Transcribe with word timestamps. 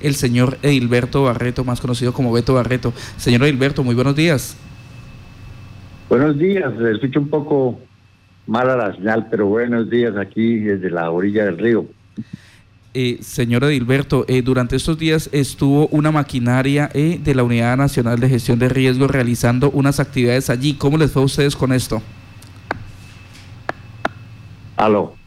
el 0.00 0.14
señor 0.14 0.58
Edilberto 0.62 1.24
Barreto, 1.24 1.64
más 1.64 1.80
conocido 1.80 2.12
como 2.12 2.32
Beto 2.32 2.54
Barreto. 2.54 2.92
Señor 3.16 3.42
Edilberto, 3.44 3.82
muy 3.84 3.94
buenos 3.94 4.16
días. 4.16 4.56
Buenos 6.08 6.38
días, 6.38 6.72
escucho 6.92 7.20
un 7.20 7.28
poco 7.28 7.78
mala 8.46 8.76
la 8.76 8.94
señal, 8.94 9.28
pero 9.30 9.46
buenos 9.46 9.90
días 9.90 10.16
aquí 10.16 10.60
desde 10.60 10.90
la 10.90 11.10
orilla 11.10 11.44
del 11.44 11.58
río. 11.58 11.86
Eh, 12.94 13.18
señor 13.20 13.64
Edilberto, 13.64 14.24
eh, 14.26 14.40
durante 14.40 14.74
estos 14.74 14.98
días 14.98 15.28
estuvo 15.32 15.86
una 15.88 16.10
maquinaria 16.10 16.90
eh, 16.94 17.20
de 17.22 17.34
la 17.34 17.42
Unidad 17.42 17.76
Nacional 17.76 18.18
de 18.18 18.28
Gestión 18.30 18.58
de 18.58 18.70
Riesgos 18.70 19.10
realizando 19.10 19.70
unas 19.70 20.00
actividades 20.00 20.48
allí. 20.48 20.74
¿Cómo 20.74 20.96
les 20.96 21.12
fue 21.12 21.22
a 21.22 21.26
ustedes 21.26 21.54
con 21.54 21.72
esto? 21.72 22.00
Aló. 24.76 25.17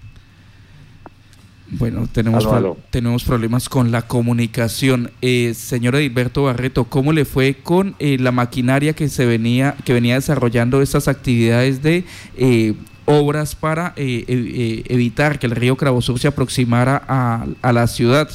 Bueno, 1.74 2.06
tenemos, 2.12 2.46
tenemos 2.90 3.24
problemas 3.24 3.70
con 3.70 3.92
la 3.92 4.02
comunicación. 4.02 5.10
Eh, 5.22 5.54
señor 5.54 5.96
Edilberto 5.96 6.44
Barreto, 6.44 6.84
¿cómo 6.84 7.14
le 7.14 7.24
fue 7.24 7.56
con 7.56 7.96
eh, 8.00 8.18
la 8.20 8.34
maquinaria 8.34 8.92
que 8.92 9.08
se 9.08 9.26
venía, 9.26 9.76
que 9.86 9.94
venía 9.94 10.16
desarrollando 10.16 10.82
estas 10.82 11.08
actividades 11.08 11.82
de 11.82 12.04
eh, 12.36 12.74
obras 13.06 13.56
para 13.56 13.94
evitar 13.96 15.40
que 15.40 15.48
el 15.48 15.56
río 15.56 15.78
Cravosur 15.78 16.20
se 16.20 16.28
aproximara 16.28 17.02
a, 17.08 17.46
a 17.62 17.72
la 17.72 17.88
ciudad? 17.88 18.30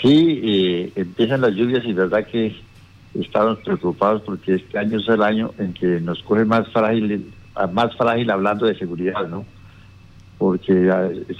Sí, 0.00 0.92
empiezan 0.94 1.40
las 1.40 1.52
lluvias 1.52 1.84
y 1.84 1.92
verdad 1.92 2.26
que 2.26 2.56
estamos 3.14 3.58
preocupados 3.58 4.22
porque 4.22 4.54
este 4.54 4.78
año 4.78 4.98
es 4.98 5.08
el 5.08 5.22
año 5.22 5.50
en 5.58 5.72
que 5.74 6.00
nos 6.00 6.22
coge 6.22 6.44
más 6.44 6.68
frágil, 6.68 7.32
más 7.72 7.94
frágil 7.96 8.30
hablando 8.30 8.66
de 8.66 8.78
seguridad, 8.78 9.28
¿no? 9.28 9.44
Porque 10.40 10.90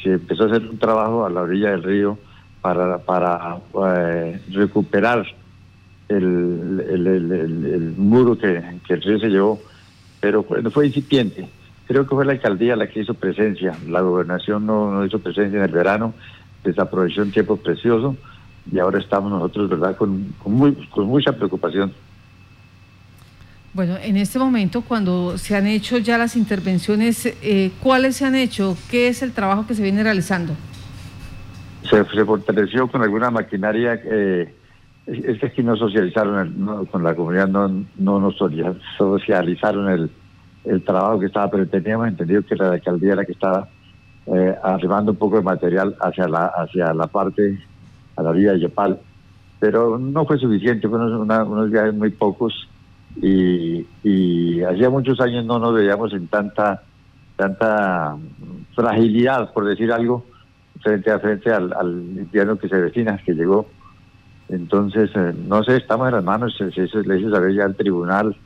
se 0.03 0.13
empezó 0.13 0.43
a 0.43 0.47
hacer 0.49 0.69
un 0.69 0.77
trabajo 0.77 1.25
a 1.25 1.31
la 1.31 1.41
orilla 1.41 1.71
del 1.71 1.83
río 1.83 2.19
para, 2.61 2.99
para 2.99 3.59
eh, 3.97 4.39
recuperar 4.51 5.25
el, 6.11 6.85
el, 6.87 7.95
muro 7.97 8.37
que, 8.37 8.63
el 8.91 9.03
río 9.03 9.19
se 9.19 9.31
llevó, 9.31 9.59
pero 10.21 10.45
no 10.63 10.71
fue 10.71 10.89
incipiente. 10.89 11.49
Creo 11.87 12.03
que 12.07 12.15
fue 12.15 12.27
la 12.27 12.33
alcaldía 12.33 12.77
la 12.77 12.89
que 12.89 13.01
hizo 13.01 13.15
presencia, 13.15 13.75
la 13.89 14.03
gobernación 14.03 14.67
no, 14.67 14.93
no 14.93 15.07
hizo 15.07 15.19
presencia 15.19 15.57
en 15.57 15.65
el 15.65 15.73
verano, 15.73 16.13
desaprovechó 16.63 17.23
un 17.23 17.33
tiempo 17.33 17.57
precioso 17.57 18.17
y 18.71 18.81
ahora 18.81 18.99
estamos 18.99 19.33
nosotros, 19.33 19.71
¿verdad?, 19.71 19.97
con, 19.97 20.35
con 20.43 21.07
mucha 21.07 21.33
preocupación. 21.33 21.91
Bueno, 23.73 23.95
en 24.03 24.17
este 24.17 24.39
momento, 24.41 24.83
cuando 24.83 25.39
se 25.39 25.55
han 25.55 25.67
hecho 25.67 25.99
ya 25.99 26.19
las 26.19 26.35
intervenciones, 26.35 27.27
eh, 27.41 27.71
¿cuáles 27.81 28.17
se 28.17 28.25
han 28.25 28.35
hecho? 28.35 28.77
¿Qué 28.91 29.07
es 29.07 29.23
el 29.23 29.33
trabajo 29.33 29.65
que 29.67 29.75
se 29.75 29.83
viene 29.83 30.03
realizando? 30.03 30.55
Se, 31.89 32.05
fortaleció 32.05 32.89
con 32.89 33.03
alguna 33.03 33.31
maquinaria. 33.31 34.01
Eh, 34.05 34.53
es 35.07 35.53
que 35.53 35.63
no 35.63 35.77
socializaron, 35.77 36.87
con 36.91 37.05
la 37.05 37.15
comunidad 37.15 37.49
no, 37.49 37.85
no 37.97 38.21
nos 38.21 38.37
socializaron 38.99 39.89
el, 39.89 40.11
el 40.65 40.83
trabajo 40.83 41.21
que 41.21 41.27
estaba, 41.27 41.51
pero 41.51 41.67
teníamos 41.67 42.09
entendido 42.09 42.43
que 42.43 42.57
la 42.57 42.73
alcaldía 42.73 43.15
era 43.15 43.25
que 43.25 43.33
estaba 43.33 43.69
eh, 44.27 44.55
arribando 44.63 45.13
un 45.13 45.19
poco 45.19 45.37
de 45.37 45.43
material 45.43 45.97
hacia 46.01 46.29
la 46.29 46.47
hacia 46.47 46.93
la 46.93 47.07
parte, 47.07 47.59
a 48.17 48.23
la 48.23 48.33
vía 48.33 48.53
de 48.53 48.61
Yopal. 48.61 48.99
Pero 49.59 49.99
no 49.99 50.25
fue 50.27 50.39
suficiente, 50.39 50.89
fueron 50.89 51.31
unos 51.31 51.71
viajes 51.71 51.95
muy 51.95 52.11
pocos 52.11 52.69
y, 53.17 53.87
y 54.03 54.63
hacía 54.63 54.91
muchos 54.91 55.21
años 55.21 55.45
no 55.45 55.59
nos 55.59 55.75
veíamos 55.75 56.13
en 56.13 56.27
tanta 56.29 56.83
tanta 57.41 58.19
fragilidad, 58.75 59.51
por 59.55 59.65
decir 59.65 59.91
algo, 59.91 60.27
frente 60.83 61.11
a 61.11 61.19
frente 61.19 61.51
al, 61.51 61.73
invierno 61.89 62.59
que 62.59 62.69
se 62.69 62.79
vecina, 62.79 63.19
que 63.25 63.33
llegó. 63.33 63.67
Entonces, 64.51 65.11
eh, 65.15 65.33
no 65.49 65.65
sé, 65.65 65.77
estamos 65.77 66.09
en 66.09 66.17
las 66.17 66.25
manos, 66.25 66.55
se, 66.59 66.65
le 66.67 67.19
hizo 67.19 67.31
saber 67.31 67.55
ya 67.55 67.65
al 67.65 67.77
tribunal, 67.77 68.37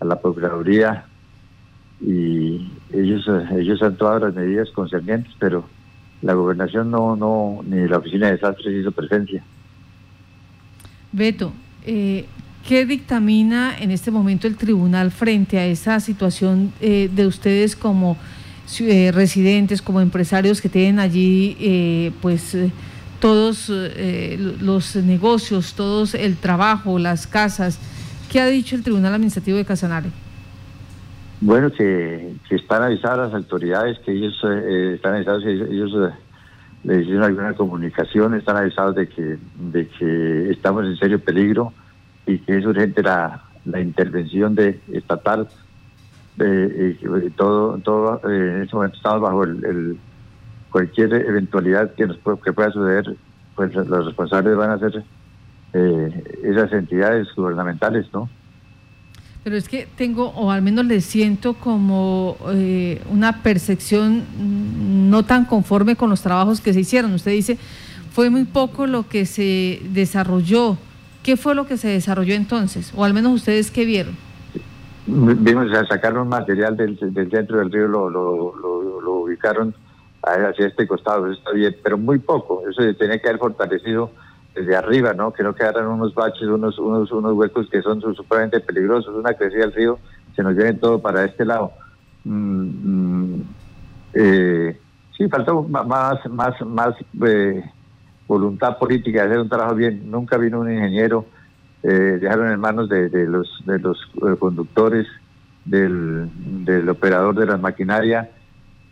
a 0.00 0.04
la 0.06 0.18
Procuraduría, 0.18 1.04
y 2.00 2.70
ellos, 2.90 3.28
eh, 3.28 3.60
ellos 3.60 3.82
han 3.82 3.96
tomado 3.96 4.20
las 4.20 4.34
medidas 4.34 4.70
concernientes, 4.70 5.34
pero 5.38 5.64
la 6.22 6.32
gobernación 6.32 6.90
no, 6.90 7.16
no, 7.16 7.60
ni 7.66 7.86
la 7.86 7.98
oficina 7.98 8.26
de 8.26 8.32
desastres 8.32 8.80
hizo 8.80 8.92
presencia. 8.92 9.44
Beto, 11.12 11.52
eh, 11.84 12.24
¿Qué 12.68 12.84
dictamina 12.84 13.74
en 13.80 13.90
este 13.90 14.10
momento 14.10 14.46
el 14.46 14.54
tribunal 14.58 15.10
frente 15.10 15.58
a 15.58 15.64
esa 15.64 16.00
situación 16.00 16.70
eh, 16.82 17.08
de 17.10 17.26
ustedes 17.26 17.74
como 17.74 18.18
eh, 18.80 19.10
residentes, 19.10 19.80
como 19.80 20.02
empresarios 20.02 20.60
que 20.60 20.68
tienen 20.68 20.98
allí, 20.98 21.56
eh, 21.60 22.12
pues 22.20 22.54
todos 23.20 23.70
los 23.70 24.96
negocios, 24.96 25.72
todos 25.72 26.14
el 26.14 26.36
trabajo, 26.36 26.98
las 26.98 27.26
casas? 27.26 27.78
¿Qué 28.30 28.38
ha 28.38 28.46
dicho 28.48 28.76
el 28.76 28.82
Tribunal 28.82 29.14
Administrativo 29.14 29.56
de 29.56 29.64
Casanare? 29.64 30.10
Bueno, 31.40 31.72
que, 31.72 32.34
están 32.50 32.82
avisadas 32.82 33.32
las 33.32 33.34
autoridades, 33.34 33.98
que 34.00 34.12
ellos 34.12 34.34
están 34.92 35.14
avisados, 35.14 35.42
ellos, 35.46 36.12
le 36.84 37.00
hicieron 37.00 37.22
alguna 37.22 37.54
comunicación, 37.54 38.34
están 38.34 38.58
avisados 38.58 38.94
de 38.94 39.08
que, 39.08 39.38
de 39.72 39.88
que 39.88 40.50
estamos 40.50 40.84
en 40.84 40.98
serio 40.98 41.18
peligro 41.18 41.72
y 42.28 42.38
que 42.38 42.58
es 42.58 42.66
urgente 42.66 43.02
la, 43.02 43.42
la 43.64 43.80
intervención 43.80 44.54
de 44.54 44.80
estatal 44.92 45.48
de, 46.36 46.96
todo 47.36 47.78
todo 47.78 48.20
eh, 48.30 48.54
en 48.56 48.62
este 48.62 48.76
momento 48.76 48.96
estamos 48.96 49.20
bajo 49.20 49.42
el, 49.44 49.98
cualquier 50.70 51.12
eventualidad 51.14 51.94
que 51.94 52.06
nos 52.06 52.18
que 52.44 52.52
pueda 52.52 52.70
suceder 52.70 53.16
pues 53.56 53.74
los 53.74 54.06
responsables 54.06 54.56
van 54.56 54.70
a 54.70 54.78
ser 54.78 55.02
eh, 55.72 56.24
esas 56.44 56.72
entidades 56.72 57.26
gubernamentales 57.34 58.06
no 58.12 58.28
pero 59.42 59.56
es 59.56 59.68
que 59.68 59.88
tengo 59.96 60.28
o 60.28 60.50
al 60.50 60.62
menos 60.62 60.84
le 60.84 61.00
siento 61.00 61.54
como 61.54 62.36
eh, 62.50 63.00
una 63.10 63.42
percepción 63.42 64.22
no 65.10 65.24
tan 65.24 65.46
conforme 65.46 65.96
con 65.96 66.10
los 66.10 66.20
trabajos 66.20 66.60
que 66.60 66.74
se 66.74 66.80
hicieron. 66.80 67.14
Usted 67.14 67.30
dice 67.30 67.56
fue 68.12 68.28
muy 68.28 68.44
poco 68.44 68.86
lo 68.86 69.08
que 69.08 69.24
se 69.24 69.80
desarrolló 69.92 70.76
¿Qué 71.22 71.36
fue 71.36 71.54
lo 71.54 71.66
que 71.66 71.76
se 71.76 71.88
desarrolló 71.88 72.34
entonces? 72.34 72.92
O 72.96 73.04
al 73.04 73.14
menos 73.14 73.32
ustedes 73.32 73.70
qué 73.70 73.84
vieron. 73.84 74.16
Vimos, 75.06 75.68
sacaron 75.88 76.28
material 76.28 76.76
del, 76.76 76.98
centro 77.30 77.58
del 77.58 77.72
río, 77.72 77.88
lo, 77.88 79.22
ubicaron 79.22 79.74
hacia 80.22 80.66
este 80.66 80.86
costado, 80.86 81.26
eso 81.26 81.38
está 81.38 81.52
bien, 81.52 81.74
pero 81.82 81.96
muy 81.96 82.18
poco. 82.18 82.62
Eso 82.68 82.82
tenía 82.94 83.18
que 83.18 83.28
haber 83.28 83.40
fortalecido 83.40 84.10
desde 84.54 84.76
arriba, 84.76 85.14
¿no? 85.14 85.32
Que 85.32 85.42
no 85.42 85.54
quedaran 85.54 85.86
unos 85.86 86.14
baches, 86.14 86.42
unos, 86.42 86.78
unos, 86.78 87.10
unos 87.10 87.32
huecos 87.34 87.68
que 87.70 87.80
son 87.80 88.00
supremamente 88.14 88.60
peligrosos. 88.60 89.14
Una 89.14 89.34
crecida 89.34 89.60
del 89.60 89.72
río, 89.72 89.98
se 90.36 90.42
nos 90.42 90.54
viene 90.54 90.74
todo 90.74 91.00
para 91.00 91.24
este 91.24 91.44
lado. 91.44 91.72
Mm, 92.24 93.34
mm, 93.34 93.42
eh, 94.14 94.78
sí, 95.16 95.28
faltó 95.28 95.62
más, 95.62 96.26
más, 96.28 96.60
más 96.62 96.94
eh, 97.26 97.64
voluntad 98.28 98.78
política 98.78 99.22
de 99.22 99.28
hacer 99.28 99.40
un 99.40 99.48
trabajo 99.48 99.74
bien. 99.74 100.08
Nunca 100.10 100.36
vino 100.36 100.60
un 100.60 100.70
ingeniero, 100.70 101.26
eh, 101.82 102.18
dejaron 102.20 102.52
en 102.52 102.60
manos 102.60 102.88
de, 102.88 103.08
los, 103.26 103.62
de 103.66 103.78
los 103.80 103.98
eh, 104.16 104.36
conductores, 104.38 105.06
del, 105.64 106.28
del 106.64 106.88
operador 106.88 107.34
de 107.34 107.46
la 107.46 107.56
maquinaria. 107.56 108.30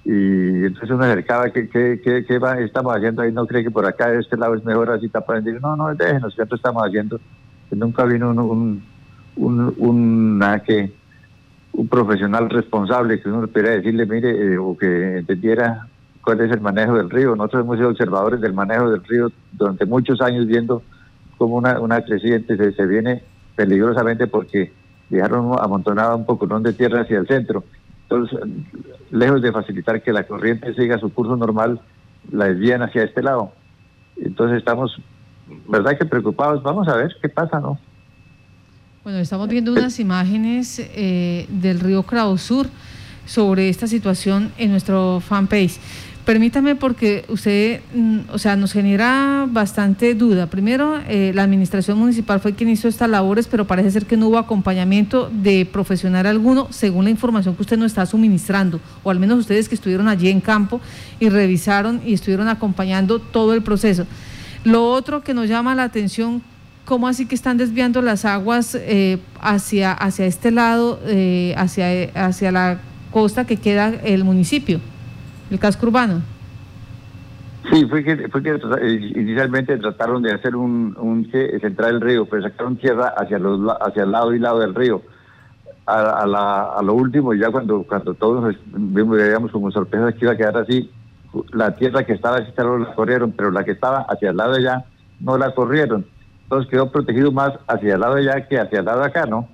Y 0.05 0.65
entonces 0.65 0.91
uno 0.91 1.05
acercaba, 1.05 1.51
¿qué, 1.51 1.69
qué, 1.69 2.01
qué, 2.03 2.25
qué 2.25 2.41
estamos 2.65 2.97
haciendo 2.97 3.23
ahí? 3.23 3.33
¿No 3.33 3.47
cree 3.47 3.63
que 3.63 3.71
por 3.71 3.87
acá 3.87 4.09
de 4.09 4.21
este 4.21 4.37
lado 4.37 4.55
es 4.55 4.65
mejor 4.65 4.91
así 4.91 5.09
tapar? 5.09 5.43
No, 5.43 5.77
no, 5.77 5.95
déjenos, 5.95 6.35
¿qué 6.35 6.43
estamos 6.43 6.83
haciendo? 6.85 7.21
nunca 7.73 8.05
vino 8.05 8.31
un, 8.31 8.83
un, 9.35 9.75
un, 9.77 10.61
que, 10.65 10.93
un 11.73 11.89
profesional 11.89 12.49
responsable 12.49 13.21
que 13.21 13.29
uno 13.29 13.47
pudiera 13.49 13.73
decirle, 13.73 14.07
mire, 14.07 14.55
eh, 14.55 14.59
o 14.59 14.77
que 14.79 15.19
entendiera 15.19 15.89
cuál 16.27 16.41
es 16.41 16.51
el 16.51 16.61
manejo 16.61 16.95
del 16.95 17.09
río. 17.09 17.37
Nosotros 17.37 17.63
hemos 17.63 17.77
sido 17.77 17.91
observadores 17.91 18.41
del 18.41 18.53
manejo 18.53 18.91
del 18.91 19.05
río 19.05 19.31
durante 19.53 19.87
muchos 19.87 20.21
años 20.21 20.45
viendo 20.49 20.83
cómo 21.39 21.55
una, 21.55 21.79
una 21.79 22.05
creciente 22.05 22.57
se, 22.57 22.73
se 22.73 22.85
viene 22.85 23.23
peligrosamente 23.55 24.27
porque 24.27 24.73
dejaron 25.09 25.57
amontonada 25.57 26.17
un 26.17 26.27
poco 26.27 26.49
de 26.59 26.73
tierra 26.73 27.03
hacia 27.03 27.19
el 27.19 27.29
centro. 27.29 27.63
Entonces, 28.03 28.41
lejos 29.13 29.41
de 29.41 29.53
facilitar 29.53 30.03
que 30.03 30.13
la 30.13 30.25
corriente 30.25 30.75
siga 30.75 30.99
su 30.99 31.13
curso 31.13 31.37
normal, 31.37 31.81
la 32.33 32.47
desvían 32.47 32.83
hacia 32.83 33.05
este 33.05 33.23
lado. 33.23 33.53
Entonces 34.17 34.59
estamos, 34.59 35.01
¿verdad 35.69 35.97
que 35.97 36.07
preocupados? 36.07 36.61
Vamos 36.61 36.89
a 36.89 36.97
ver 36.97 37.15
qué 37.23 37.29
pasa, 37.29 37.61
¿no? 37.61 37.79
Bueno, 39.05 39.21
estamos 39.21 39.49
viendo 39.49 39.71
unas 39.71 40.01
imágenes 40.01 40.81
eh, 40.81 41.47
del 41.49 41.79
río 41.79 42.05
Sur 42.37 42.67
sobre 43.27 43.69
esta 43.69 43.87
situación 43.87 44.53
en 44.59 44.71
nuestro 44.71 45.21
fanpage. 45.21 45.79
Permítame 46.27 46.75
porque 46.75 47.25
usted, 47.29 47.83
mm, 47.95 48.19
o 48.33 48.39
sea, 48.39 48.57
nos 48.57 48.73
genera 48.73 49.47
bastante 49.49 50.13
duda. 50.17 50.49
Primero, 50.49 50.99
eh, 51.07 51.31
la 51.33 51.45
administración 51.45 52.01
municipal 52.01 52.41
fue 52.41 52.53
quien 52.53 52.69
hizo 52.69 52.89
estas 52.89 53.09
labores, 53.09 53.47
pero 53.47 53.69
parece 53.69 53.93
ser 53.93 54.07
que 54.07 54.17
no 54.17 54.27
hubo 54.27 54.39
acompañamiento 54.39 55.31
de 55.33 55.65
profesional 55.67 56.27
alguno, 56.27 56.67
según 56.71 57.05
la 57.05 57.13
información 57.13 57.55
que 57.55 57.63
usted 57.63 57.79
nos 57.79 57.93
está 57.93 58.07
suministrando, 58.07 58.81
o 59.05 59.11
al 59.13 59.21
menos 59.21 59.39
ustedes 59.39 59.69
que 59.69 59.77
estuvieron 59.77 60.09
allí 60.09 60.29
en 60.29 60.41
campo 60.41 60.81
y 61.21 61.29
revisaron 61.29 62.01
y 62.05 62.15
estuvieron 62.15 62.49
acompañando 62.49 63.21
todo 63.21 63.55
el 63.55 63.63
proceso. 63.63 64.05
Lo 64.65 64.91
otro 64.91 65.23
que 65.23 65.33
nos 65.33 65.49
llama 65.49 65.77
la 65.77 65.85
atención, 65.85 66.43
¿cómo 66.87 67.07
así 67.07 67.27
que 67.27 67.37
están 67.37 67.57
desviando 67.57 68.03
las 68.03 68.25
aguas 68.25 68.75
eh, 68.75 69.19
hacia, 69.41 69.93
hacia 69.93 70.27
este 70.27 70.51
lado, 70.51 70.99
eh, 71.07 71.55
hacia, 71.57 72.11
hacia 72.17 72.51
la 72.51 72.81
costa 73.13 73.47
que 73.47 73.59
queda 73.59 73.95
el 74.03 74.25
municipio, 74.25 74.81
el 75.51 75.59
casco 75.59 75.87
urbano? 75.87 76.23
Sí, 77.73 77.85
fue 77.87 78.05
que, 78.05 78.29
fue 78.29 78.43
que 78.43 78.51
eh, 78.51 79.13
inicialmente 79.17 79.77
trataron 79.79 80.23
de 80.23 80.33
hacer 80.33 80.55
un, 80.55 80.97
un 80.99 81.29
centrar 81.31 81.91
el 81.91 82.01
río, 82.01 82.27
pero 82.27 82.43
sacaron 82.43 82.77
tierra 82.77 83.13
hacia 83.17 83.39
los 83.39 83.61
hacia 83.81 84.05
el 84.05 84.13
lado 84.13 84.35
y 84.35 84.39
lado 84.39 84.61
del 84.61 84.75
río. 84.75 85.03
A, 85.85 86.27
la, 86.27 86.65
a 86.77 86.83
lo 86.83 86.95
último, 86.95 87.33
ya 87.33 87.49
cuando 87.51 87.85
cuando 87.85 88.13
todos 88.15 88.57
vimos, 88.75 89.17
veíamos 89.17 89.53
como 89.53 89.71
sorpresa 89.71 90.13
que 90.13 90.25
iba 90.25 90.33
a 90.33 90.37
quedar 90.37 90.57
así, 90.57 90.91
la 91.53 91.77
tierra 91.77 92.05
que 92.05 92.13
estaba 92.13 92.39
hacia 92.39 92.65
la 92.65 92.95
corrieron, 92.95 93.31
pero 93.31 93.53
la 93.53 93.63
que 93.63 93.71
estaba 93.71 94.01
hacia 94.09 94.31
el 94.31 94.37
lado 94.37 94.53
de 94.53 94.59
allá 94.59 94.85
no 95.21 95.39
la 95.39 95.55
corrieron. 95.55 96.05
Entonces 96.43 96.71
quedó 96.71 96.91
protegido 96.91 97.31
más 97.31 97.53
hacia 97.69 97.95
el 97.95 98.01
lado 98.01 98.17
de 98.17 98.31
allá 98.31 98.49
que 98.49 98.59
hacia 98.59 98.81
el 98.81 98.85
lado 98.85 99.01
de 99.01 99.07
acá, 99.07 99.27
¿no? 99.27 99.49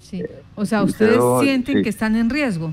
Sí. 0.00 0.24
O 0.54 0.64
sea, 0.64 0.82
¿ustedes 0.82 1.20
sienten 1.40 1.82
que 1.82 1.88
están 1.88 2.16
en 2.16 2.30
riesgo? 2.30 2.72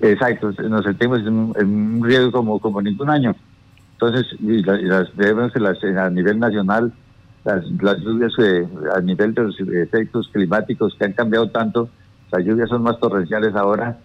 Exacto, 0.00 0.52
nos 0.68 0.84
sentimos 0.84 1.20
en 1.20 1.28
un, 1.28 2.02
riesgo 2.02 2.32
como, 2.32 2.58
como 2.58 2.80
ningún 2.80 3.10
año. 3.10 3.34
Entonces, 3.92 4.26
y 4.40 4.62
las, 4.62 5.14
debemos 5.16 5.52
que 5.52 5.60
las, 5.60 5.82
a 5.84 6.08
nivel 6.08 6.38
nacional, 6.38 6.92
las, 7.44 7.64
las 7.82 7.98
lluvias 7.98 8.32
eh, 8.38 8.66
a 8.96 9.00
nivel 9.00 9.34
de 9.34 9.42
los 9.42 9.60
efectos 9.60 10.30
climáticos 10.32 10.94
que 10.98 11.04
han 11.04 11.12
cambiado 11.12 11.50
tanto, 11.50 11.90
las 12.32 12.44
lluvias 12.44 12.68
son 12.68 12.82
más 12.82 12.98
torrenciales 12.98 13.54
ahora 13.54 13.98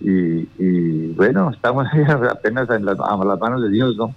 y, 0.00 0.48
y 0.58 1.12
bueno, 1.14 1.50
estamos 1.50 1.86
apenas 2.30 2.70
en 2.70 2.84
las, 2.86 2.98
a 2.98 3.24
las 3.24 3.38
manos 3.38 3.62
de 3.62 3.70
Dios, 3.70 3.96
¿no? 3.96 4.14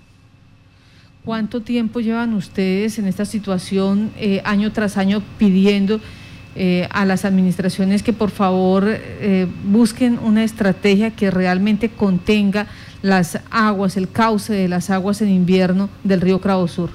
¿Cuánto 1.26 1.60
tiempo 1.60 2.00
llevan 2.00 2.34
ustedes 2.36 3.00
en 3.00 3.06
esta 3.06 3.26
situación 3.26 4.12
eh, 4.18 4.42
año 4.46 4.72
tras 4.72 4.96
año 4.96 5.22
pidiendo 5.38 6.00
eh, 6.60 6.88
a 6.92 7.06
las 7.06 7.24
administraciones 7.24 8.02
que 8.02 8.14
por 8.14 8.32
favor 8.32 8.84
eh, 8.88 9.46
busquen 9.64 10.18
una 10.18 10.44
estrategia 10.44 11.12
que 11.12 11.30
realmente 11.30 11.90
contenga 11.90 12.66
las 13.04 13.40
aguas, 13.52 13.96
el 13.96 14.10
cauce 14.10 14.54
de 14.54 14.68
las 14.68 14.90
aguas 14.90 15.22
en 15.22 15.30
invierno 15.30 15.88
del 16.04 16.20
río 16.20 16.42
Cravo 16.42 16.68
Sur. 16.68 16.90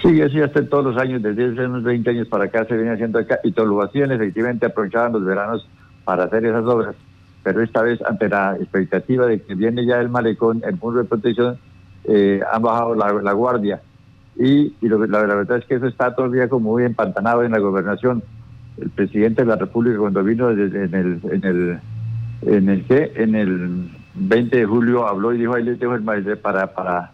Sí, 0.00 0.22
así 0.22 0.40
hasta 0.40 0.64
todos 0.68 0.84
los 0.84 0.96
años, 0.96 1.20
desde 1.20 1.46
hace 1.46 1.66
unos 1.66 1.82
20 1.82 2.10
años 2.10 2.28
para 2.28 2.44
acá 2.44 2.64
se 2.64 2.76
viene 2.76 2.92
haciendo 2.92 3.18
acá 3.18 3.40
y 3.42 3.50
lo 3.50 3.82
hacían, 3.82 4.12
efectivamente 4.12 4.66
aprovechaban 4.66 5.12
los 5.12 5.24
veranos 5.24 5.68
para 6.04 6.24
hacer 6.24 6.46
esas 6.46 6.64
obras, 6.64 6.94
pero 7.42 7.62
esta 7.62 7.82
vez 7.82 8.00
ante 8.02 8.28
la 8.28 8.54
expectativa 8.60 9.26
de 9.26 9.42
que 9.42 9.56
viene 9.56 9.84
ya 9.84 10.00
el 10.00 10.08
malecón, 10.08 10.62
el 10.64 10.76
muro 10.76 11.02
de 11.02 11.08
protección, 11.08 11.58
eh, 12.04 12.40
han 12.52 12.62
bajado 12.62 12.94
la, 12.94 13.32
guardia 13.32 13.82
y, 14.36 14.72
la, 14.80 14.98
la, 15.06 15.34
verdad 15.34 15.58
es 15.58 15.64
que 15.64 15.74
eso 15.74 15.88
está 15.88 16.14
todavía 16.14 16.48
como 16.48 16.70
muy 16.70 16.84
empantanado 16.84 17.42
en 17.42 17.50
la 17.50 17.58
gobernación 17.58 18.22
el 18.82 18.90
presidente 18.90 19.42
de 19.42 19.48
la 19.48 19.56
República 19.56 19.98
cuando 19.98 20.22
vino 20.24 20.50
en 20.50 20.94
el 20.94 21.20
en 21.30 21.44
el 21.44 21.78
en 22.42 22.68
el 22.68 22.84
que 22.84 23.12
en 23.16 23.34
el 23.34 23.90
20 24.14 24.56
de 24.56 24.64
julio 24.64 25.06
habló 25.06 25.32
y 25.32 25.38
dijo 25.38 25.54
ahí 25.54 25.64
les 25.64 25.78
dejo 25.78 25.94
el 25.94 26.02
para 26.38 26.74
para 26.74 27.12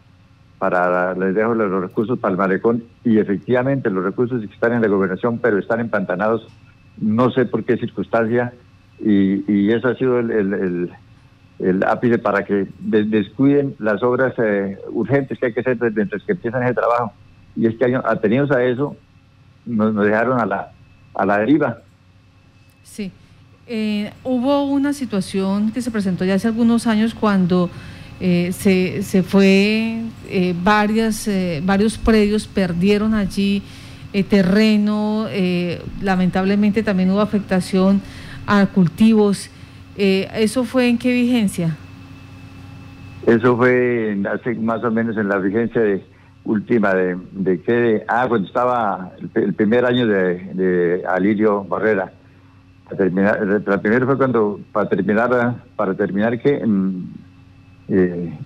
para 0.59 1.15
les 1.15 1.35
dejo 1.35 1.55
los 1.55 1.83
recursos 1.83 2.19
para 2.19 2.33
el 2.33 2.39
malecón 2.39 2.83
y 3.05 3.19
efectivamente 3.19 3.91
los 3.91 4.05
recursos 4.05 4.43
están 4.43 4.73
en 4.73 4.83
la 4.83 4.89
gobernación 4.89 5.39
pero 5.39 5.59
están 5.59 5.81
empantanados. 5.81 6.47
No 7.01 7.31
sé 7.31 7.45
por 7.45 7.65
qué 7.65 7.77
circunstancia. 7.77 8.53
Y, 9.01 9.45
y 9.47 9.71
eso 9.71 9.87
ha 9.87 9.95
sido 9.95 10.19
el, 10.19 10.33
el, 10.33 10.91
el, 11.61 11.85
ápice 11.85 12.19
para 12.19 12.45
que 12.45 12.67
descuiden 12.81 13.77
las 13.79 14.03
obras 14.03 14.35
eh, 14.39 14.77
urgentes 14.91 15.39
que 15.39 15.47
hay 15.47 15.53
que 15.53 15.61
hacer 15.61 15.79
mientras 15.95 16.25
que 16.25 16.33
empiezan 16.33 16.65
ese 16.65 16.75
trabajo. 16.75 17.13
Y 17.55 17.67
este 17.67 17.85
año 17.85 18.03
atenidos 18.05 18.51
a 18.51 18.65
eso 18.65 18.97
nos 19.67 19.95
dejaron 19.95 20.41
a 20.41 20.47
la 20.47 20.73
a 21.19 21.27
la 21.27 21.39
deriva. 21.39 21.79
Sí. 22.85 23.13
Eh, 23.67 24.11
hubo 24.25 24.65
una 24.65 24.95
situación 24.95 25.73
que 25.73 25.83
se 25.83 25.91
presentó 25.91 26.25
ya 26.25 26.35
hace 26.35 26.49
algunos 26.49 26.87
años 26.87 27.13
cuando 27.13 27.69
eh, 28.19 28.51
se, 28.53 29.03
se, 29.03 29.23
fue, 29.23 30.01
eh, 30.31 30.55
varias, 30.63 31.29
varios 31.65 31.99
predios 31.99 32.47
perdieron 32.47 33.13
allí 33.13 33.63
terreno, 34.31 35.29
lamentablemente 36.01 36.83
también 36.83 37.11
hubo 37.11 37.21
afectación 37.21 38.01
a 38.47 38.65
cultivos. 38.67 39.51
¿Eso 39.97 40.65
fue 40.65 40.89
en 40.89 40.97
qué 40.97 41.13
vigencia? 41.13 41.77
Eso 43.27 43.57
fue 43.57 44.19
hace 44.33 44.55
más 44.55 44.83
o 44.83 44.91
menos 44.91 45.17
en 45.19 45.29
la 45.29 45.37
vigencia 45.37 45.83
de 45.83 46.03
última 46.49 46.95
de, 46.95 47.17
de 47.33 48.05
ah, 48.09 48.25
cuando 48.27 48.47
estaba 48.47 49.13
el, 49.35 49.55
primer 49.55 49.85
año 49.85 50.07
de, 50.07 50.35
de, 50.55 51.05
Alirio 51.07 51.63
Barrera. 51.65 52.11
terminar, 52.97 53.63
la 53.67 53.81
primera 53.81 54.07
fue 54.07 54.17
cuando, 54.17 54.59
para 54.73 54.89
terminar, 54.89 55.63
para 55.77 55.95
terminar 55.95 56.41
que, 56.41 56.67
mm, 56.67 57.05
eh, 57.89 58.39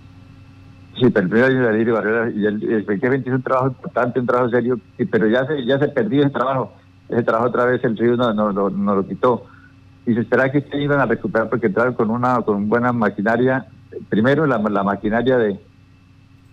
sí, 0.99 1.09
para 1.09 1.23
el 1.23 1.29
primer 1.29 1.51
año 1.51 1.61
de 1.61 1.69
Alirio 1.69 1.93
Barrera, 1.93 2.29
y 2.29 2.45
él 2.45 2.61
efectivamente 2.73 3.29
hizo 3.29 3.37
un 3.37 3.43
trabajo 3.43 3.67
importante, 3.67 4.19
un 4.19 4.27
trabajo 4.27 4.49
serio, 4.49 4.79
pero 5.09 5.27
ya 5.27 5.47
se, 5.47 5.65
ya 5.65 5.79
se 5.79 5.87
perdió 5.87 6.23
ese 6.23 6.31
trabajo. 6.31 6.73
Ese 7.07 7.23
trabajo 7.23 7.47
otra 7.47 7.65
vez 7.65 7.83
el 7.85 7.97
río 7.97 8.17
no, 8.17 8.33
no, 8.33 8.51
no, 8.51 8.95
lo 8.95 9.07
quitó. 9.07 9.45
Y 10.05 10.13
se 10.13 10.21
espera 10.21 10.51
que 10.51 10.57
este 10.57 10.81
iban 10.81 10.99
a 10.99 11.05
recuperar 11.05 11.49
porque 11.49 11.67
entraron 11.67 11.93
con 11.93 12.09
una 12.09 12.41
con 12.41 12.67
buena 12.67 12.91
maquinaria. 12.91 13.65
Primero 14.09 14.45
la, 14.45 14.57
la 14.57 14.83
maquinaria 14.83 15.37
de, 15.37 15.59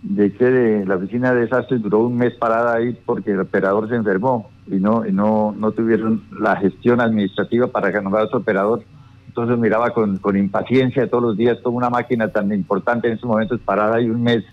de 0.03 0.33
que 0.33 0.83
la 0.85 0.95
oficina 0.95 1.33
de 1.33 1.41
desastres 1.41 1.81
duró 1.81 1.99
un 1.99 2.17
mes 2.17 2.33
parada 2.33 2.75
ahí 2.75 2.97
porque 3.05 3.31
el 3.31 3.41
operador 3.41 3.87
se 3.87 3.95
enfermó 3.95 4.49
y 4.65 4.75
no 4.75 5.05
y 5.05 5.11
no 5.11 5.53
no 5.55 5.71
tuvieron 5.71 6.23
la 6.39 6.55
gestión 6.55 7.01
administrativa 7.01 7.67
para 7.67 7.91
renovar 7.91 8.25
a 8.25 8.29
su 8.29 8.37
operador. 8.37 8.83
Entonces 9.27 9.57
miraba 9.57 9.91
con, 9.91 10.17
con 10.17 10.35
impaciencia 10.35 11.09
todos 11.09 11.23
los 11.23 11.37
días 11.37 11.59
como 11.63 11.77
una 11.77 11.89
máquina 11.89 12.29
tan 12.29 12.51
importante 12.51 13.07
en 13.07 13.13
esos 13.13 13.29
momentos 13.29 13.61
parada 13.61 13.97
ahí 13.97 14.09
un 14.09 14.23
mes, 14.23 14.43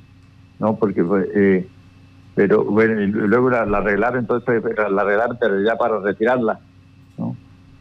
¿no? 0.60 0.76
Porque 0.76 1.04
eh, 1.34 1.66
pero 2.34 2.64
bueno, 2.64 3.00
y 3.00 3.06
luego 3.08 3.50
la, 3.50 3.62
arreglaron, 3.62 4.20
entonces 4.20 4.62
la 4.76 5.02
arreglaron, 5.02 5.36
pero 5.40 5.60
ya 5.62 5.76
para 5.76 5.98
retirarla, 5.98 6.60
¿no? 7.16 7.34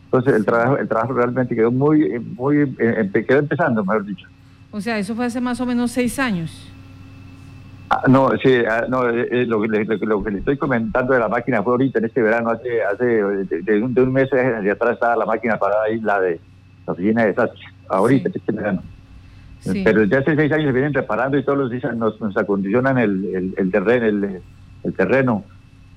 Entonces 0.05 0.33
el 0.33 0.45
trabajo 0.45 0.77
el 0.77 0.87
trabajo 0.87 1.13
realmente 1.13 1.53
quedó 1.53 1.69
muy 1.69 2.17
muy 2.19 2.75
eh, 2.79 3.25
quedó 3.27 3.39
empezando, 3.39 3.83
mejor 3.83 4.05
dicho. 4.05 4.27
O 4.71 4.79
sea, 4.79 4.97
eso 4.97 5.15
fue 5.15 5.25
hace 5.25 5.41
más 5.41 5.59
o 5.59 5.65
menos 5.65 5.91
seis 5.91 6.17
años. 6.17 6.71
Ah, 7.89 8.03
no, 8.07 8.31
sí, 8.43 8.53
ah, 8.69 8.85
no, 8.89 9.09
eh, 9.09 9.27
eh, 9.31 9.45
lo, 9.45 9.61
que 9.61 9.69
le, 9.69 10.37
estoy 10.39 10.57
comentando 10.57 11.13
de 11.13 11.19
la 11.19 11.29
máquina 11.29 11.63
fue 11.63 11.73
ahorita 11.73 11.99
en 11.99 12.05
este 12.05 12.21
verano, 12.21 12.49
hace 12.49 12.83
hace 12.83 13.05
de, 13.05 13.81
un, 13.81 14.11
mes 14.11 14.29
hacia 14.29 14.73
atrás 14.73 14.95
estaba 14.95 15.15
la 15.15 15.25
máquina 15.25 15.57
parada 15.57 15.83
ahí, 15.85 16.01
la 16.01 16.19
de 16.19 16.41
la 16.85 16.93
oficina 16.93 17.21
de 17.21 17.29
desastres, 17.29 17.65
ahorita 17.87 18.27
en 18.27 18.35
este 18.35 18.51
verano. 18.51 18.83
Pero 19.85 20.03
ya 20.03 20.19
hace 20.19 20.35
seis 20.35 20.51
años 20.51 20.67
se 20.67 20.71
vienen 20.73 20.93
reparando 20.93 21.37
y 21.37 21.43
todos 21.43 21.57
los 21.57 21.71
días 21.71 21.95
nos, 21.95 22.19
nos 22.19 22.35
acondicionan 22.35 22.97
el, 22.97 23.53
el, 23.57 23.71
terreno, 23.71 24.05
el, 24.83 24.93
terreno, 24.93 25.45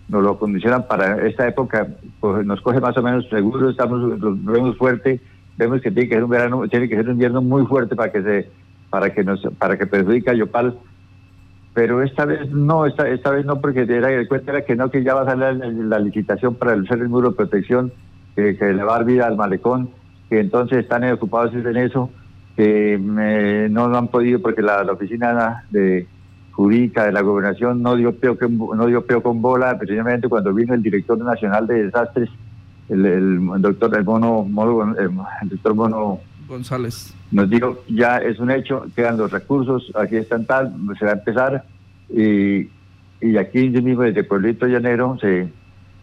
nos 0.09 0.23
lo 0.23 0.31
acondicionan 0.31 0.87
para 0.87 1.27
esta 1.27 1.47
época, 1.49 1.89
pues 2.21 2.47
nos 2.47 2.61
coge 2.61 2.81
más 2.81 2.97
o 2.97 3.03
menos 3.03 3.29
seguro, 3.29 3.69
estamos, 3.69 4.01
nos 4.19 4.45
vemos 4.45 4.77
fuerte, 4.77 5.21
vemos 5.57 5.81
que 5.81 5.91
tiene 5.91 6.09
que 6.09 6.15
ser 6.15 6.25
un 6.25 6.31
verano, 6.31 6.69
tiene 6.69 6.89
que 6.89 6.97
ser 6.97 7.07
un 7.07 7.13
invierno 7.13 7.43
muy 7.43 7.67
fuerte 7.67 7.97
para 7.97 8.13
que 8.13 8.23
se, 8.23 8.51
para 8.91 9.13
que 9.13 9.25
nos, 9.25 9.41
para 9.59 9.77
que 9.77 9.87
perjudique 9.87 10.31
a 10.31 10.35
Yopal 10.35 10.77
pero 11.73 12.03
esta 12.03 12.25
vez 12.25 12.51
no, 12.51 12.87
esta, 12.87 13.09
esta 13.09 13.31
vez 13.31 13.47
no, 13.47 13.61
porque 13.61 13.83
era, 13.83 14.11
el 14.11 14.29
cuento 14.29 14.51
era 14.51 14.65
que 14.65 14.75
no, 14.75 14.91
que 14.91 15.05
ya 15.05 15.15
va 15.15 15.23
a 15.23 15.27
salir 15.27 15.65
la, 15.85 15.99
licitación 15.99 16.55
para 16.57 16.73
el 16.73 16.87
el 16.91 17.09
muro 17.09 17.31
de 17.31 17.37
protección, 17.37 17.93
que, 18.35 18.55
le 18.61 18.83
va 18.83 18.95
a 18.95 18.99
dar 18.99 19.05
vida 19.05 19.27
al 19.27 19.37
malecón, 19.37 19.91
que 20.29 20.41
entonces 20.41 20.79
están 20.79 21.11
ocupados 21.13 21.55
en 21.55 21.77
eso, 21.77 22.11
que 22.57 22.99
no 23.71 23.89
lo 23.89 23.97
han 23.97 24.09
podido 24.09 24.41
porque 24.41 24.63
la, 24.63 24.83
oficina 24.83 25.65
de 25.71 26.07
jurídica 26.51 27.05
de 27.05 27.13
la 27.13 27.23
gobernación 27.23 27.83
no 27.83 27.95
dio 27.95 28.17
peo, 28.17 28.37
no 28.49 28.87
dio 28.87 29.07
peo 29.07 29.23
con 29.23 29.41
bola, 29.41 29.79
precisamente 29.79 30.29
cuando 30.29 30.53
vino 30.53 30.75
el 30.75 30.83
director 30.83 31.17
nacional 31.19 31.67
de 31.69 31.85
desastres, 31.85 32.29
el, 32.89 33.07
el 33.07 33.63
doctor 33.63 33.97
el 33.97 34.05
mono, 34.05 34.45
el 35.41 35.49
doctor 35.49 35.75
Mono 35.77 36.21
González. 36.51 37.15
Nos 37.31 37.49
dijo, 37.49 37.83
ya 37.89 38.19
es 38.19 38.39
un 38.39 38.51
hecho, 38.51 38.87
quedan 38.95 39.17
los 39.17 39.31
recursos, 39.31 39.91
aquí 39.95 40.17
están 40.17 40.45
tal, 40.45 40.75
se 40.99 41.05
va 41.07 41.13
a 41.13 41.15
empezar. 41.15 41.65
Y, 42.11 42.69
y 43.21 43.37
aquí 43.39 43.71
mismo, 43.71 44.03
desde 44.03 44.25
Pueblito 44.25 44.67
Llanero, 44.67 45.17
se, 45.21 45.49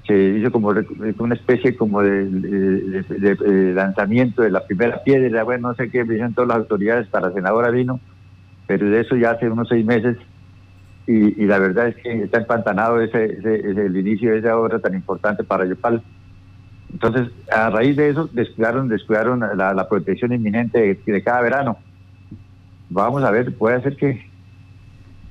se 0.08 0.18
hizo 0.40 0.52
como 0.52 0.74
una 1.20 1.36
especie 1.36 1.76
como 1.76 2.02
de, 2.02 3.74
lanzamiento 3.76 4.42
de 4.42 4.52
la 4.52 4.66
primera 4.66 5.04
piedra, 5.04 5.44
bueno, 5.44 5.70
no 5.70 5.76
sé 5.76 5.90
qué, 5.92 6.04
dicen 6.04 6.34
todas 6.34 6.48
las 6.48 6.58
autoridades, 6.60 7.08
para 7.08 7.34
senadora 7.34 7.70
vino, 7.70 8.00
pero 8.66 8.90
de 8.90 9.02
eso 9.02 9.16
ya 9.16 9.32
hace 9.32 9.50
unos 9.50 9.68
seis 9.70 9.86
meses. 9.86 10.18
Y, 11.06 11.42
y 11.42 11.46
la 11.46 11.60
verdad 11.60 11.88
es 11.88 11.96
que 11.98 12.24
está 12.24 12.40
empantanado 12.40 13.00
ese, 13.02 13.24
ese, 13.26 13.56
ese, 13.72 13.86
el 13.86 13.96
inicio 13.96 14.32
de 14.32 14.40
esa 14.40 14.58
obra 14.58 14.80
tan 14.80 14.94
importante 14.94 15.44
para 15.44 15.66
Yopal. 15.66 16.02
Entonces, 16.92 17.30
a 17.52 17.70
raíz 17.70 17.96
de 17.98 18.10
eso, 18.10 18.30
descuidaron, 18.32 18.88
descuidaron 18.88 19.40
la, 19.56 19.88
protección 19.90 20.34
inminente 20.34 21.00
de, 21.06 21.24
cada 21.24 21.42
verano. 21.42 21.78
Vamos 22.90 23.24
a 23.24 23.32
ver, 23.32 23.56
puede 23.56 23.82
ser 23.82 23.98
que, 23.98 24.26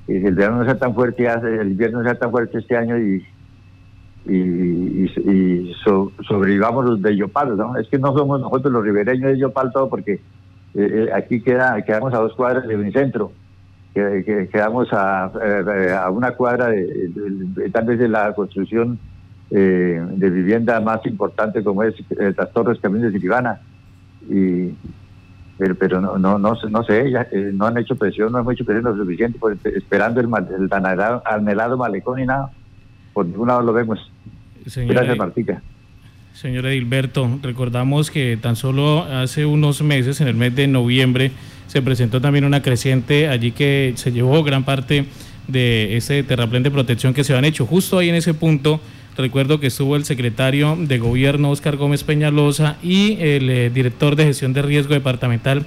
el 0.07 0.35
verano 0.35 0.59
no 0.59 0.65
sea 0.65 0.77
tan 0.77 0.93
fuerte, 0.93 1.27
el 1.27 1.71
invierno 1.71 1.99
no 1.99 2.05
sea 2.05 2.17
tan 2.17 2.31
fuerte 2.31 2.59
este 2.59 2.77
año 2.77 2.97
y, 2.97 3.25
sobrevivamos 6.27 6.83
los 6.83 7.01
de 7.01 7.15
Yopal, 7.15 7.55
¿no? 7.55 7.77
Es 7.77 7.87
que 7.87 7.97
no 7.97 8.13
somos 8.13 8.41
nosotros 8.41 8.73
los 8.73 8.83
ribereños 8.83 9.31
de 9.31 9.37
Yopal 9.37 9.71
todo 9.71 9.89
porque 9.89 10.13
eh, 10.13 10.19
eh, 10.75 11.09
aquí 11.13 11.41
queda, 11.41 11.81
quedamos 11.83 12.13
a 12.13 12.17
dos 12.17 12.33
cuadras 12.33 12.67
de 12.67 12.75
Unicentro, 12.75 13.31
que, 13.93 14.49
quedamos 14.51 14.89
a, 14.91 15.31
eh, 15.41 15.95
una 16.11 16.31
cuadra 16.31 16.67
de, 16.67 17.69
tal 17.71 17.85
vez 17.85 17.99
de 17.99 18.09
la 18.09 18.33
construcción 18.33 18.99
de 19.49 20.29
vivienda 20.29 20.79
más 20.81 21.05
importante 21.05 21.63
como 21.63 21.83
es 21.83 21.95
las 22.09 22.51
Torres 22.51 22.79
Caminos 22.79 23.11
de 23.11 23.17
Siribana. 23.17 23.59
Y, 24.29 24.73
pero, 25.57 25.75
pero 25.75 26.01
no, 26.01 26.17
no, 26.17 26.37
no, 26.37 26.53
no 26.69 26.83
sé, 26.83 27.09
ya, 27.09 27.27
no 27.53 27.65
han 27.65 27.77
hecho 27.77 27.95
presión, 27.95 28.31
no 28.31 28.39
hemos 28.39 28.53
hecho 28.53 28.65
presión 28.65 28.83
lo 28.85 28.95
suficiente, 28.95 29.39
pues, 29.39 29.57
esperando 29.65 30.19
el, 30.19 30.27
el 30.27 30.69
anhelado 30.71 31.77
malecón 31.77 32.19
y 32.19 32.25
nada. 32.25 32.51
Por 33.13 33.25
ningún 33.25 33.47
lado 33.47 33.63
lo 33.63 33.73
vemos. 33.73 34.11
Gracias, 34.75 35.17
Martica. 35.17 35.61
Señor 36.33 36.67
Edilberto, 36.67 37.39
recordamos 37.41 38.11
que 38.11 38.37
tan 38.39 38.55
solo 38.55 39.03
hace 39.05 39.47
unos 39.47 39.81
meses, 39.81 40.21
en 40.21 40.27
el 40.27 40.35
mes 40.35 40.55
de 40.55 40.67
noviembre, 40.67 41.31
se 41.65 41.81
presentó 41.81 42.21
también 42.21 42.45
una 42.45 42.61
creciente 42.61 43.27
allí 43.27 43.51
que 43.51 43.93
se 43.95 44.11
llevó 44.11 44.43
gran 44.43 44.63
parte 44.63 45.05
de 45.47 45.97
ese 45.97 46.21
terraplén 46.21 46.61
de 46.61 46.69
protección 46.69 47.15
que 47.15 47.23
se 47.23 47.35
han 47.35 47.43
hecho. 47.43 47.65
Justo 47.65 47.97
ahí 47.97 48.09
en 48.09 48.15
ese 48.15 48.35
punto, 48.35 48.79
recuerdo 49.17 49.59
que 49.59 49.67
estuvo 49.67 49.95
el 49.95 50.05
secretario 50.05 50.75
de 50.79 50.99
gobierno 50.99 51.51
Oscar 51.51 51.75
Gómez 51.75 52.03
Peñalosa 52.03 52.77
y 52.81 53.17
el 53.19 53.49
eh, 53.49 53.69
director 53.69 54.15
de 54.15 54.25
gestión 54.25 54.53
de 54.53 54.61
riesgo 54.61 54.93
departamental 54.93 55.65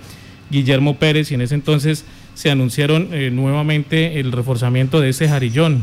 Guillermo 0.50 0.96
Pérez, 0.96 1.30
y 1.30 1.34
en 1.34 1.42
ese 1.42 1.54
entonces 1.54 2.04
se 2.34 2.50
anunciaron 2.50 3.08
eh, 3.12 3.30
nuevamente 3.30 4.20
el 4.20 4.32
reforzamiento 4.32 5.00
de 5.00 5.10
ese 5.10 5.28
jarillón. 5.28 5.82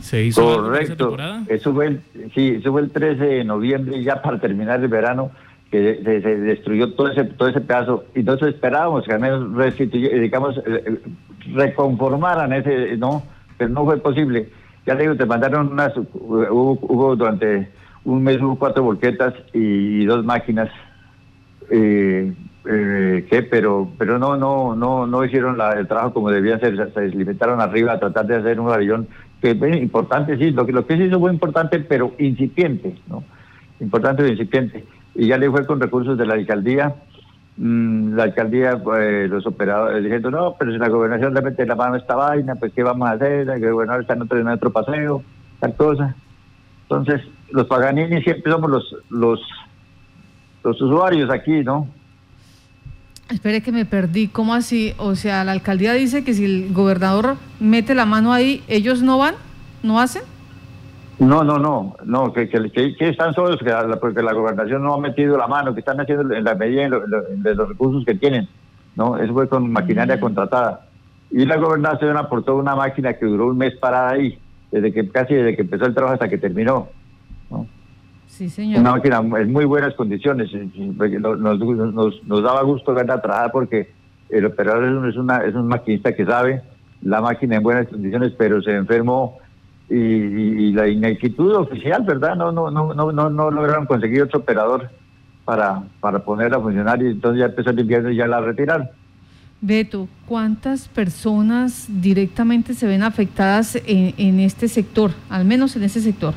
¿Se 0.00 0.24
hizo 0.24 0.42
Correcto. 0.42 1.16
Eso 1.48 1.74
fue 1.74 1.86
el, 1.88 2.00
sí, 2.34 2.56
eso 2.60 2.70
fue 2.72 2.82
el 2.82 2.90
13 2.90 3.24
de 3.24 3.44
noviembre, 3.44 4.02
ya 4.02 4.22
para 4.22 4.38
terminar 4.38 4.80
el 4.80 4.88
verano, 4.88 5.32
que 5.70 6.00
se, 6.04 6.20
destruyó 6.20 6.92
todo 6.92 7.10
ese 7.10 7.24
todo 7.24 7.48
ese 7.48 7.60
pedazo. 7.60 8.04
Y 8.14 8.20
entonces 8.20 8.54
esperábamos 8.54 9.04
que 9.04 9.12
al 9.12 9.20
menos 9.20 9.48
digamos, 9.92 10.56
eh, 10.64 11.00
reconformaran 11.52 12.52
ese, 12.52 12.96
no, 12.96 13.24
pero 13.58 13.70
no 13.70 13.84
fue 13.84 13.98
posible. 13.98 14.48
Ya 14.86 14.94
le 14.94 15.02
digo, 15.02 15.16
te 15.16 15.26
mandaron 15.26 15.72
unas, 15.72 15.92
hubo, 16.14 17.16
durante 17.16 17.68
un 18.04 18.22
mes 18.22 18.40
hubo 18.40 18.56
cuatro 18.58 18.82
volquetas 18.84 19.34
y, 19.52 20.04
dos 20.04 20.24
máquinas. 20.24 20.70
Eh, 21.70 22.32
eh, 22.68 23.48
pero 23.50 23.90
pero 23.98 24.18
no 24.18 24.36
no 24.36 24.74
no 24.74 25.06
no 25.06 25.24
hicieron 25.24 25.56
el 25.76 25.86
trabajo 25.86 26.14
como 26.14 26.30
debían 26.30 26.60
ser 26.60 26.92
se 26.92 27.08
limitaron 27.08 27.60
arriba 27.60 27.92
a 27.92 28.00
tratar 28.00 28.26
de 28.26 28.36
hacer 28.36 28.60
un 28.60 28.72
avión 28.72 29.08
que 29.40 29.50
es 29.50 29.76
importante, 29.82 30.36
sí, 30.38 30.50
lo 30.50 30.66
que, 30.66 30.72
lo 30.72 30.86
que 30.86 30.96
se 30.96 31.04
hizo 31.04 31.20
fue 31.20 31.32
importante, 31.32 31.78
pero 31.80 32.12
incipiente, 32.18 32.96
¿no? 33.08 33.22
Importante 33.80 34.22
pero 34.22 34.32
incipiente. 34.32 34.84
Y 35.14 35.28
ya 35.28 35.38
le 35.38 35.50
fue 35.50 35.66
con 35.66 35.80
recursos 35.80 36.16
de 36.18 36.26
la 36.26 36.34
alcaldía, 36.34 36.94
la 37.58 38.24
alcaldía, 38.24 38.78
pues, 38.82 39.30
los 39.30 39.46
operadores 39.46 40.02
diciendo, 40.02 40.30
no, 40.30 40.56
pero 40.58 40.72
si 40.72 40.78
la 40.78 40.88
gobernación 40.88 41.32
le 41.32 41.40
mete 41.40 41.64
la 41.64 41.74
mano 41.74 41.94
a 41.94 41.98
esta 41.98 42.14
vaina, 42.14 42.54
pues 42.54 42.72
¿qué 42.74 42.82
vamos 42.82 43.08
a 43.08 43.12
hacer? 43.12 43.48
El 43.48 43.72
gobernador 43.72 44.02
está 44.02 44.14
en 44.14 44.22
otro, 44.22 44.38
en 44.38 44.48
otro 44.48 44.70
paseo, 44.70 45.22
tal 45.60 45.74
cosa. 45.74 46.14
Entonces, 46.82 47.22
los 47.50 47.66
Paganini 47.66 48.22
siempre 48.22 48.52
somos 48.52 48.70
los, 48.70 48.96
los, 49.08 49.40
los 50.62 50.80
usuarios 50.80 51.30
aquí, 51.30 51.64
¿no? 51.64 51.88
Espere 53.30 53.60
que 53.60 53.72
me 53.72 53.84
perdí, 53.84 54.28
¿cómo 54.28 54.54
así? 54.54 54.94
O 54.98 55.16
sea, 55.16 55.42
la 55.42 55.52
alcaldía 55.52 55.94
dice 55.94 56.22
que 56.22 56.34
si 56.34 56.44
el 56.44 56.72
gobernador 56.72 57.36
mete 57.58 57.94
la 57.94 58.06
mano 58.06 58.32
ahí, 58.32 58.62
¿ellos 58.68 59.02
no 59.02 59.18
van? 59.18 59.34
¿No 59.82 59.98
hacen? 59.98 60.22
No, 61.18 61.42
no, 61.44 61.58
no, 61.58 61.96
no, 62.04 62.32
que, 62.32 62.48
que, 62.48 62.94
están 62.98 63.32
solos, 63.32 63.58
que 63.62 63.72
porque 64.00 64.22
la 64.22 64.34
gobernación 64.34 64.82
no 64.82 64.94
ha 64.94 65.00
metido 65.00 65.38
la 65.38 65.46
mano, 65.46 65.72
que 65.72 65.80
están 65.80 65.98
haciendo 65.98 66.34
en 66.34 66.44
la 66.44 66.54
medida 66.54 66.90
de 66.90 67.54
los 67.54 67.68
recursos 67.70 68.04
que 68.04 68.14
tienen, 68.14 68.46
¿no? 68.96 69.16
Eso 69.16 69.32
fue 69.32 69.48
con 69.48 69.72
maquinaria 69.72 70.16
mm. 70.16 70.20
contratada. 70.20 70.86
Y 71.30 71.46
la 71.46 71.56
gobernación 71.56 72.16
aportó 72.18 72.56
una 72.56 72.76
máquina 72.76 73.14
que 73.14 73.24
duró 73.24 73.46
un 73.46 73.56
mes 73.56 73.74
parada 73.76 74.10
ahí, 74.10 74.38
desde 74.70 74.92
que 74.92 75.08
casi 75.08 75.34
desde 75.34 75.56
que 75.56 75.62
empezó 75.62 75.86
el 75.86 75.94
trabajo 75.94 76.14
hasta 76.14 76.28
que 76.28 76.36
terminó, 76.36 76.88
¿no? 77.50 77.66
Sí, 78.26 78.50
señor. 78.50 78.80
Una 78.80 78.92
máquina 78.92 79.18
en 79.18 79.52
muy 79.52 79.64
buenas 79.64 79.94
condiciones. 79.94 80.50
Nos, 80.52 81.40
nos, 81.40 82.24
nos 82.24 82.42
daba 82.42 82.62
gusto 82.62 82.92
verla 82.92 83.22
trabajar 83.22 83.52
porque 83.52 83.90
el 84.28 84.44
operador 84.44 85.08
es, 85.08 85.16
una, 85.16 85.38
es 85.38 85.54
un 85.54 85.66
maquinista 85.66 86.12
que 86.12 86.26
sabe 86.26 86.60
la 87.00 87.22
máquina 87.22 87.56
en 87.56 87.62
buenas 87.62 87.88
condiciones, 87.88 88.32
pero 88.36 88.60
se 88.60 88.72
enfermó 88.72 89.38
y, 89.88 90.72
la 90.72 90.88
ineptitud 90.88 91.54
oficial, 91.54 92.02
¿verdad? 92.02 92.36
No, 92.36 92.52
no, 92.52 92.70
no, 92.70 92.92
no, 92.92 93.12
no, 93.12 93.30
no 93.30 93.50
lograron 93.50 93.86
conseguir 93.86 94.22
otro 94.22 94.40
operador 94.40 94.90
para, 95.44 95.84
para 96.00 96.18
ponerla 96.20 96.56
a 96.56 96.60
funcionar 96.60 97.02
y 97.02 97.06
entonces 97.06 97.40
ya 97.40 97.46
empezó 97.46 97.70
el 97.70 97.80
invierno 97.80 98.10
y 98.10 98.16
ya 98.16 98.26
la 98.26 98.40
retiraron. 98.40 98.88
Beto, 99.60 100.08
¿cuántas 100.26 100.88
personas 100.88 101.86
directamente 101.88 102.74
se 102.74 102.86
ven 102.86 103.02
afectadas 103.02 103.76
en, 103.86 104.14
en 104.18 104.40
este 104.40 104.68
sector, 104.68 105.12
al 105.30 105.44
menos 105.44 105.76
en 105.76 105.84
ese 105.84 106.00
sector? 106.00 106.34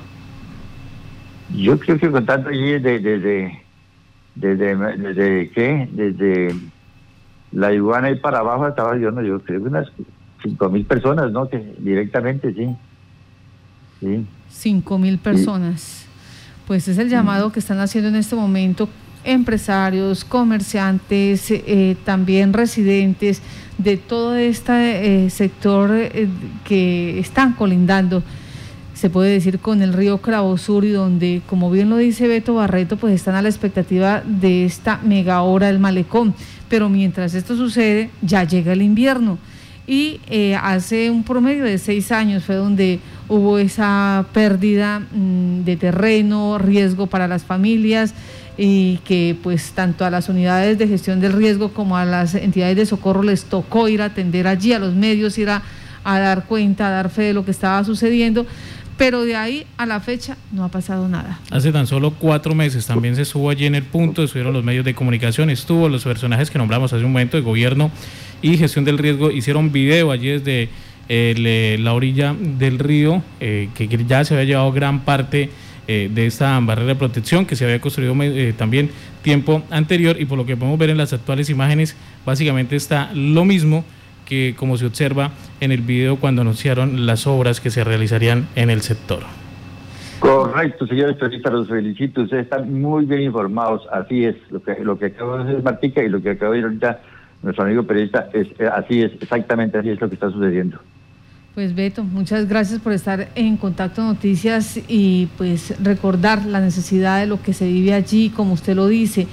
Yo 1.55 1.79
creo 1.79 1.97
que 1.97 2.11
contando 2.11 2.49
allí 2.49 2.73
desde, 2.73 2.99
desde, 2.99 3.63
desde, 4.35 4.75
desde, 4.75 5.49
¿qué? 5.49 5.89
Desde 5.91 6.55
la 7.51 7.73
iguana 7.73 8.11
y 8.11 8.15
para 8.15 8.39
abajo 8.39 8.67
estaba 8.67 8.97
yo, 8.97 9.11
no, 9.11 9.21
yo 9.21 9.39
creo 9.39 9.61
que 9.61 9.67
unas 9.67 9.91
cinco 10.43 10.69
mil 10.69 10.85
personas, 10.85 11.31
¿no? 11.31 11.49
Que 11.49 11.73
directamente, 11.79 12.53
sí. 12.53 12.75
Sí. 13.99 14.25
Cinco 14.51 14.97
mil 14.97 15.17
personas. 15.19 16.05
Pues 16.67 16.87
es 16.87 16.97
el 16.97 17.09
llamado 17.09 17.51
que 17.51 17.59
están 17.59 17.79
haciendo 17.79 18.09
en 18.09 18.15
este 18.15 18.35
momento 18.35 18.89
empresarios, 19.23 20.23
comerciantes, 20.23 21.51
eh, 21.51 21.95
también 22.05 22.53
residentes 22.53 23.41
de 23.77 23.97
todo 23.97 24.35
este 24.35 25.25
eh, 25.25 25.29
sector 25.29 25.91
eh, 25.93 26.27
que 26.63 27.19
están 27.19 27.53
colindando 27.53 28.23
se 28.93 29.09
puede 29.09 29.31
decir, 29.31 29.59
con 29.59 29.81
el 29.81 29.93
río 29.93 30.19
Sur 30.57 30.83
y 30.83 30.89
donde, 30.89 31.41
como 31.47 31.71
bien 31.71 31.89
lo 31.89 31.95
dice 31.95 32.27
Beto 32.27 32.55
Barreto, 32.55 32.97
pues 32.97 33.15
están 33.15 33.33
a 33.35 33.41
la 33.41 33.47
expectativa 33.47 34.21
de 34.25 34.65
esta 34.65 34.97
mega 34.97 35.41
hora 35.41 35.67
del 35.67 35.79
malecón. 35.79 36.35
Pero 36.67 36.89
mientras 36.89 37.33
esto 37.33 37.55
sucede, 37.55 38.09
ya 38.21 38.43
llega 38.43 38.73
el 38.73 38.81
invierno. 38.81 39.37
Y 39.87 40.19
hace 40.61 41.09
un 41.11 41.23
promedio 41.23 41.63
de 41.63 41.77
seis 41.77 42.11
años 42.11 42.43
fue 42.43 42.55
donde 42.55 42.99
hubo 43.29 43.59
esa 43.59 44.25
pérdida 44.33 44.99
mm, 44.99 45.63
de 45.63 45.77
terreno, 45.77 46.57
riesgo 46.57 47.07
para 47.07 47.27
las 47.27 47.43
familias 47.43 48.13
y 48.57 48.97
que 49.05 49.37
pues 49.41 49.71
tanto 49.71 50.03
a 50.03 50.09
las 50.09 50.27
unidades 50.27 50.77
de 50.77 50.87
gestión 50.87 51.21
del 51.21 51.31
riesgo 51.31 51.71
como 51.71 51.95
a 51.95 52.03
las 52.03 52.35
entidades 52.35 52.75
de 52.75 52.85
socorro 52.85 53.23
les 53.23 53.45
tocó 53.45 53.87
ir 53.87 54.01
a 54.01 54.05
atender 54.05 54.47
allí, 54.47 54.73
a 54.73 54.79
los 54.79 54.93
medios, 54.95 55.37
ir 55.37 55.49
a, 55.49 55.61
dar 56.03 56.45
cuenta, 56.45 56.87
a 56.87 56.89
dar 56.89 57.09
fe 57.09 57.21
de 57.21 57.33
lo 57.33 57.45
que 57.45 57.51
estaba 57.51 57.83
sucediendo 57.85 58.45
pero 58.97 59.23
de 59.23 59.33
ahí 59.33 59.65
a 59.77 59.85
la 59.85 60.01
fecha 60.01 60.35
no 60.51 60.65
ha 60.65 60.67
pasado 60.67 61.07
nada. 61.07 61.39
Hace 61.51 61.71
tan 61.71 61.87
solo 61.87 62.11
cuatro 62.11 62.53
meses 62.53 62.85
también 62.85 63.15
se 63.15 63.21
estuvo 63.21 63.49
allí 63.49 63.65
en 63.65 63.75
el 63.75 63.83
punto, 63.83 64.23
estuvieron 64.23 64.51
los 64.51 64.65
medios 64.65 64.83
de 64.83 64.93
comunicación, 64.93 65.49
estuvo 65.49 65.87
los 65.87 66.03
personajes 66.03 66.51
que 66.51 66.57
nombramos 66.57 66.91
hace 66.91 67.05
un 67.05 67.13
momento 67.13 67.37
de 67.37 67.43
gobierno 67.43 67.91
y 68.41 68.57
gestión 68.57 68.83
del 68.83 68.97
riesgo, 68.97 69.31
hicieron 69.31 69.71
video 69.71 70.11
allí 70.11 70.27
desde 70.31 70.67
eh, 71.09 71.77
la 71.79 71.93
orilla 71.93 72.35
del 72.39 72.77
río, 72.77 73.23
eh, 73.39 73.69
que 73.73 73.87
ya 73.87 74.23
se 74.23 74.35
había 74.35 74.45
llevado 74.45 74.71
gran 74.71 75.01
parte 75.01 75.49
eh, 75.87 76.09
de 76.13 76.27
esta 76.27 76.59
barrera 76.59 76.89
de 76.89 76.95
protección 76.95 77.47
que 77.47 77.55
se 77.55 77.65
había 77.65 77.81
construido 77.81 78.15
también 78.55 78.91
tiempo 79.23 79.63
anterior 79.71 80.17
y 80.19 80.25
por 80.25 80.37
lo 80.37 80.45
que 80.45 80.55
podemos 80.55 80.77
ver 80.77 80.91
en 80.91 80.97
las 80.97 81.11
actuales 81.11 81.49
imágenes, 81.49 81.97
básicamente 82.25 82.75
está 82.75 83.09
lo 83.15 83.43
mismo 83.43 83.83
que 84.25 84.53
como 84.55 84.77
se 84.77 84.85
observa 84.85 85.31
en 85.59 85.71
el 85.71 85.81
video 85.81 86.17
cuando 86.17 86.43
anunciaron 86.43 87.07
las 87.07 87.25
obras 87.25 87.59
que 87.59 87.71
se 87.71 87.83
realizarían 87.83 88.47
en 88.55 88.69
el 88.69 88.81
sector. 88.81 89.23
Correcto, 90.19 90.85
señores 90.85 91.15
periodistas, 91.15 91.53
los 91.53 91.67
felicito. 91.67 92.21
Ustedes 92.21 92.43
están 92.43 92.71
muy 92.79 93.05
bien 93.05 93.21
informados. 93.21 93.87
Así 93.91 94.25
es, 94.25 94.35
lo 94.51 94.61
que, 94.61 94.75
lo 94.83 94.99
que 94.99 95.07
acabo 95.07 95.39
de 95.39 95.45
decir 95.45 95.63
Martica 95.63 96.03
y 96.03 96.09
lo 96.09 96.21
que 96.21 96.31
acabo 96.31 96.51
de 96.51 96.57
decir 96.57 96.65
ahorita 96.67 97.01
nuestro 97.41 97.65
amigo 97.65 97.83
periodista, 97.83 98.29
es, 98.33 98.47
eh, 98.59 98.69
así 98.71 99.01
es, 99.01 99.13
exactamente 99.13 99.77
así 99.77 99.89
es 99.89 100.01
lo 100.01 100.09
que 100.09 100.15
está 100.15 100.29
sucediendo. 100.29 100.79
Pues 101.59 101.75
Beto, 101.75 102.05
muchas 102.05 102.47
gracias 102.47 102.79
por 102.79 102.93
estar 102.93 103.31
en 103.35 103.57
Contacto 103.57 104.01
Noticias 104.01 104.79
y 104.87 105.27
pues 105.37 105.73
recordar 105.83 106.45
la 106.45 106.61
necesidad 106.61 107.19
de 107.19 107.27
lo 107.27 107.41
que 107.41 107.51
se 107.51 107.67
vive 107.67 107.93
allí, 107.93 108.29
como 108.29 108.53
usted 108.53 108.77
lo 108.77 108.87
dice, 108.87 109.27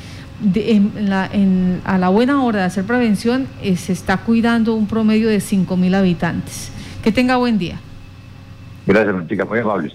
a 1.84 1.98
la 1.98 2.08
buena 2.08 2.42
hora 2.42 2.58
de 2.58 2.64
hacer 2.64 2.82
prevención 2.82 3.46
eh, 3.62 3.76
se 3.76 3.92
está 3.92 4.16
cuidando 4.16 4.74
un 4.74 4.88
promedio 4.88 5.28
de 5.28 5.38
5 5.38 5.76
mil 5.76 5.94
habitantes. 5.94 6.72
Que 7.04 7.12
tenga 7.12 7.36
buen 7.36 7.58
día. 7.58 7.78
Gracias, 8.88 9.28
chica, 9.28 9.44
muy 9.44 9.60
amable. 9.60 9.92